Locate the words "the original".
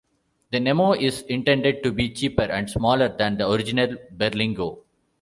3.37-3.97